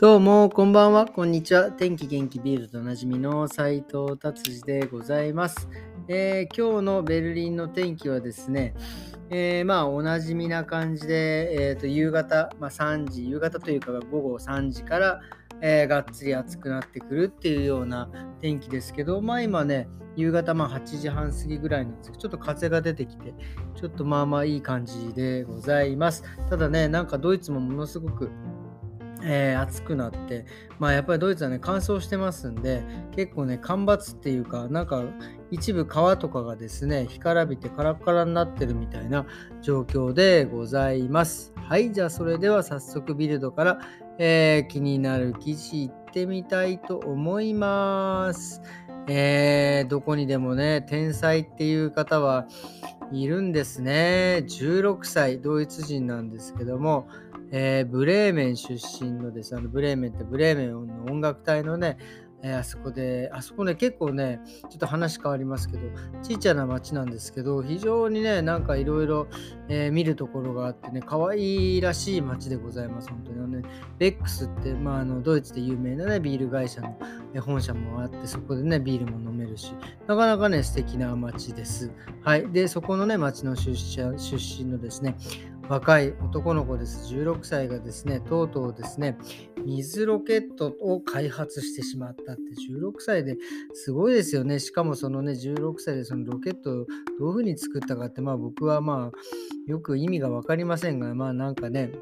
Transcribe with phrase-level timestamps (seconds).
[0.00, 1.72] どうも、こんばんは、こんにちは。
[1.72, 5.68] 天気元気ビールとおなじみの斉藤達治でございます、
[6.06, 8.74] えー、今日のベルリンの天気はですね、
[9.28, 15.20] えー、まあ、おなじみな感じで、えー、と夕方、まあ、3時、夕方というか午後3時から、
[15.60, 18.08] えー、がっつり暑くなってくるっていうような
[18.40, 23.34] 天気ですけど、まあ今ね、夕方まあ8時半過ぎぐらいなんですけど、ちょっと風が出てきて、
[23.74, 26.22] ちょっとまあまあいい感じでございます。
[26.48, 28.30] ただね、なんかドイツもものすごく
[29.22, 30.46] えー、暑くなって、
[30.78, 32.82] まあ、やっぱりドイツはね乾燥してますんで
[33.14, 35.02] 結構ね干ばつっていうかなんか
[35.50, 39.26] 一部川とかがですね干からびてカラカラになってるみたいな
[39.60, 41.52] 状況でございます。
[41.56, 43.78] はいじゃあそれでは早速ビルドから、
[44.18, 48.62] えー、気になる記事いってみたいと思います。
[49.10, 52.46] えー、どこにでもね天才っていう方は
[53.10, 54.44] いるんですね。
[54.46, 57.08] 16歳ドイツ人なんですけども
[57.50, 61.96] えー、ブレーメン出身のですあのブレーメンってブレーメンの音楽隊のね、
[62.42, 65.82] えー、あそこで、あそこね、結構ね、ちょっと話変わりますけど、
[66.22, 69.26] ちっちゃな町なんですけど、非常にね、なんかいろいろ
[69.90, 73.38] 見るところがあってね、可愛いらしい町でございます、本当に。
[73.48, 73.62] ね、
[73.98, 76.96] ベックスって、まあ、あのドイツで有名なね、ビール会社の
[77.40, 79.72] 本社もあって、そこでね、ビールも飲めるし、
[80.06, 81.90] なかなかね、素敵な町です。
[82.22, 82.48] はい。
[82.50, 85.16] で、そこのね、町の出身のですね、
[85.68, 87.14] 若い男の子です。
[87.14, 89.18] 16歳がですね、とうとうですね、
[89.66, 93.36] 水ロケットを開発してしまったって、16歳で
[93.74, 94.60] すごいですよね。
[94.60, 101.92] しかもそのね、16歳でそのロケットをどういうふうに作ったかって、まあ僕はまあ、よく意味が分かりませんが、まあなんかね、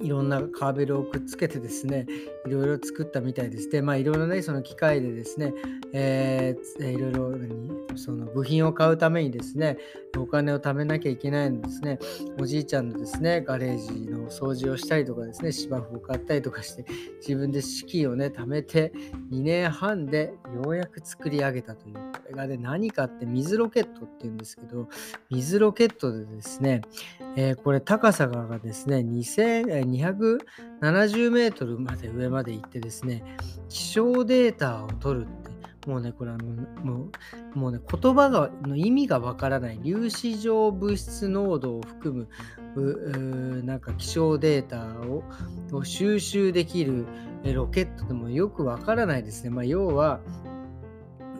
[0.00, 2.06] いろんなカーベルをくっつけてですね、
[2.46, 3.70] いろいろ作ったみたいです。
[3.70, 5.52] で、まあいろいろね、その機械でですね、
[5.92, 7.34] えー、いろいろ
[7.96, 9.76] その部品を買うためにですね、
[10.16, 11.98] お金を貯めなきゃいけないのですね、
[12.38, 16.84] おじいちゃんのですね、ガレージの掃除をしたりとかですね、芝生を買ったりとかして、
[17.20, 18.92] 自分で資金をね、貯めて、
[19.30, 24.88] 2年半でようやく作り上げたという、これがね、何かって水ロケットっていうんですけど、
[25.30, 26.82] 水ロケットでですね、
[27.36, 29.02] えー、これ高さがですね、
[29.90, 33.22] 270メートルまで上まで行ってですね、
[33.68, 35.50] 気象データを取るって
[35.86, 36.44] もうね、これあの、
[36.84, 37.08] も
[37.54, 42.28] うもうね、言葉がの意味がわからない粒子状物質濃度を含
[42.76, 45.24] むなんか気象データを
[45.72, 47.06] を収集できる
[47.44, 49.50] ロケットでもよくわからないですね。
[49.50, 50.20] まあ、要は、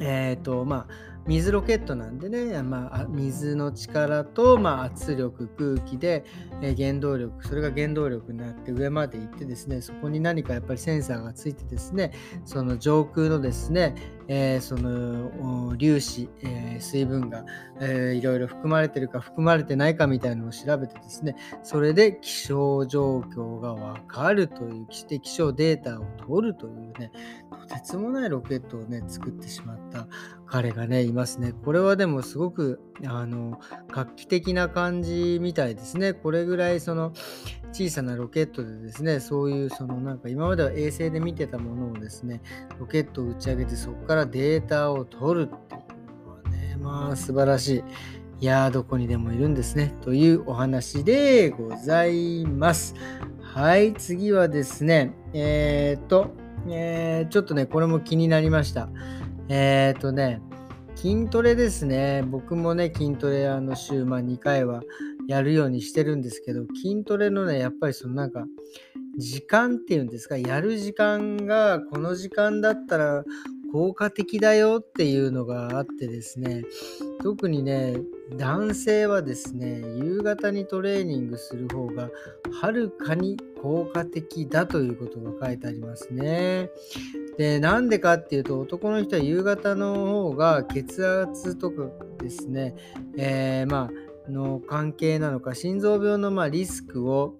[0.00, 6.24] えっ、ー、と、まあ、水ロケットなんでね、まあ、水の力と、まあ、圧力空気で、
[6.62, 12.12] えー、原動力それが原動力になって上まで行ってですねそこに何かやっぱりセンサーがついてですね
[12.44, 13.96] その上空のですね、
[14.28, 17.44] えー、その粒子、えー、水分が、
[17.80, 27.10] えー、いろいろ含まれてるか含まれてないかみたいなのを調べてですねそれで気象状況がわかるというして気象データを取るというね
[27.50, 30.06] とてつもないロケットをね作ってしまった
[30.46, 31.52] 彼がねいますね。
[31.64, 36.12] これはでもすごくあの画期的な感じみたいですね。
[36.14, 37.12] これぐらいその
[37.72, 42.40] 小さなロケットでですね、そういうそのなんか今までは衛星で見てたものをですね、
[42.78, 47.82] ロケットを打ち上げてそこからデータを取るっていうのはね、まあ素晴らしい。
[48.38, 49.94] いやー、どこにでもいるんですね。
[50.02, 52.94] というお話でございます。
[53.40, 56.32] はい、次はですね、えー、っと、
[56.68, 58.90] えー、ちょっとね、これも気になりました。
[59.48, 60.40] えっ、ー、とね、
[60.96, 62.22] 筋トレですね。
[62.26, 64.82] 僕もね、筋トレあの週、まあ、2回は
[65.28, 68.46] やるようにしてるんですけど、筋トレのね、やっぱりそのなんか、
[69.18, 73.24] 時間っていうんですか、やる時間がこの時間だったら
[73.72, 76.64] 効果的だよっていうのがあってですね、
[77.22, 77.96] 特にね、
[78.36, 82.10] 男性はですね、夕方にトレーニングする方が
[82.60, 86.70] はるかに効果的だということが書いてありますね。
[87.38, 91.88] で、なんでかっていうと、男の人は夕方の方が血圧とか
[92.18, 92.74] ですね、
[93.16, 93.90] えー、ま
[94.28, 97.34] あ、の関係なのか、心臓病のまリスクを、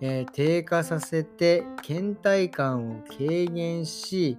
[0.00, 4.38] えー、低下させて、倦怠感を軽減し、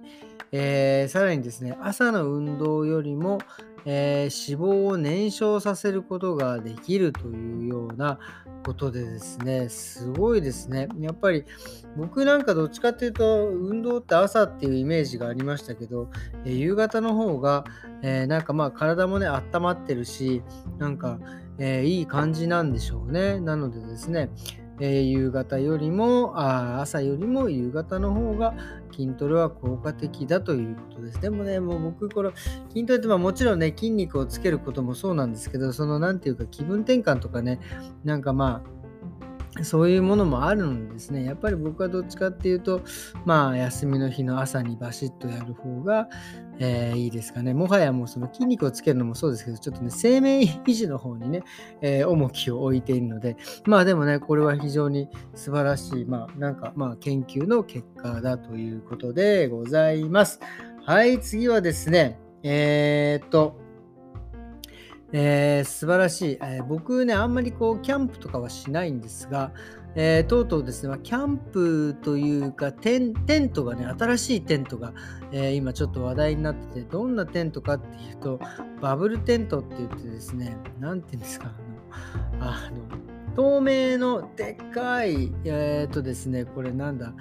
[0.52, 3.38] えー、さらにですね、朝の運動よりも、
[3.86, 8.18] えー、脂肪を燃焼させることができるというような
[8.64, 10.88] ことでですね、すごいですね。
[10.98, 11.44] やっぱり
[11.96, 16.10] 僕なんかどっちかっていうと、運動って朝っていうイメージがありましたけど、
[16.44, 17.64] え、夕方の方が、
[18.02, 20.42] えー、なんかまあ体もね、温まってるし、
[20.78, 21.20] なんか、
[21.58, 23.40] えいい感じなんでしょうね。
[23.40, 24.30] なのでですね、
[24.80, 28.54] えー、夕方よりもあ朝よりも夕方の方が
[28.92, 31.20] 筋トレは効果的だということです。
[31.20, 32.30] でもね、もう僕、これ、
[32.70, 37.60] 筋トレってまあもちろんね、筋肉をつけることもそうなんですけど、その何て言うか気分転換とかね、
[38.04, 38.68] なんかまあ、
[39.64, 42.82] そういうものもあるのでですね、やっぱり僕はどっちかっていうと、
[43.24, 46.08] まあ、休みの日の朝にバシッとやる方が、
[46.58, 47.52] えーいいですかね。
[47.52, 51.42] もはやもうその筋肉をつけるのもそうですけど、ちょっとね、生命維持の方にね、
[51.80, 53.36] えー重きを置いているので、
[53.66, 60.40] まあでもね、これは非常に素晴らしい、まあなんか、まあ研究の結果だということでございます。
[60.84, 63.65] はい、次はですね、えーっと、
[65.12, 69.52] えー素晴らしい、えー僕ね、あんまりこう、キャンプとかはしないんですが、
[69.94, 73.14] えーとうとうですね、キャンプというかテン、
[73.50, 74.92] トがね、新しいテントが、
[75.32, 78.40] え今ちょっと話題になってて、どんなテントかっていうと、
[78.80, 81.52] バブルテントって言ってですね、なんて言うんですか、
[82.40, 87.14] あの、あの透明のでっかい、えーとですね、これなんだ、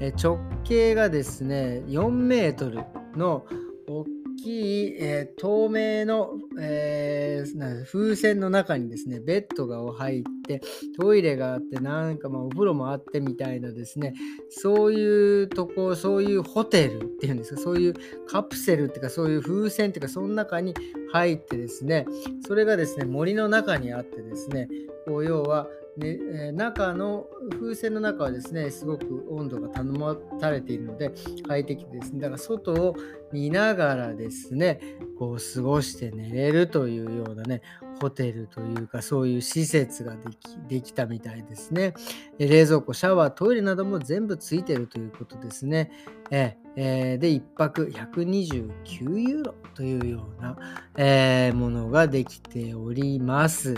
[0.00, 2.84] えー直径がですね、4メートル
[3.16, 3.44] の
[3.88, 4.04] 大
[4.42, 6.30] きい、えー透明の、
[6.60, 10.60] えー風船の中にですね、ベッドが入って、
[10.98, 14.14] トイレがあって、なんかまあお風呂もあってみたいなですね、
[14.50, 17.94] そういうとこ、そういうホテルっていうんですか、そういう
[18.26, 20.74] カプセルっていうか、そういう風船っていうか、その中に
[21.12, 22.06] 入ってですね、
[22.46, 24.68] それがですね、森の中にあってですね、
[25.06, 31.12] こう要は、ね中の風船の中はですね、すごく温度が保たれているので
[31.46, 32.20] 快適ですね。
[32.20, 32.96] だから外を
[33.32, 34.80] 見ながらですね、
[35.18, 37.62] こう過ごして寝れるというようなね、
[38.00, 41.94] ホテルというかそういう施設ができできたみたいですね。
[42.38, 45.90] 冷蔵庫、シャワー、トイレなども全部ついてるということですね。
[46.30, 50.56] えーで、1泊129ユーロというような、
[50.96, 53.74] えーものができております。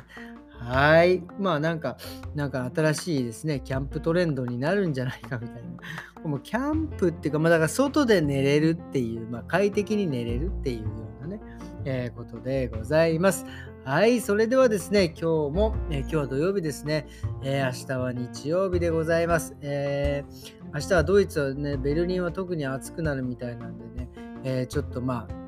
[0.64, 1.22] はい。
[1.38, 1.98] まあなんか、
[2.34, 6.28] なんか新しいですね、キャンプトレンドになるんじゃないかみたいな。
[6.28, 10.86] もうキャンプっていうか、まあだから外で寝れるっていう、まあ快適に寝れるっていうよ
[11.20, 11.40] うなね、
[11.84, 13.44] えーことでございます。
[13.84, 14.22] はい。
[14.22, 17.06] それではですね、今日も、えー今日は土曜日ですね、
[17.42, 19.54] えー明日は日曜日でございます。
[19.60, 24.08] えー明日はドイツはね、ベルリンは特に暑くなるみたいなんでね、
[24.44, 25.43] えーちょっとまあ、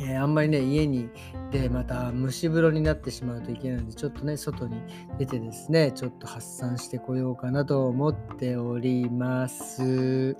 [0.00, 1.08] えーあんまりね、家に
[1.50, 4.82] でまた蒸し風呂になってしまうといけないので、ちょっとね、外に
[5.18, 10.36] 出てですね、ちょっと発散してこようかなと思っております。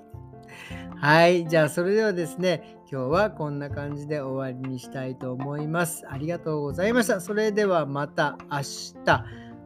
[0.97, 6.05] はい、じゃあそれではですね、今日はこんな感じで終わりにしたいと思います。
[6.09, 7.19] ありがとうございました。
[7.19, 9.03] それではまた明日。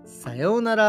[0.05, 0.83] さようなら。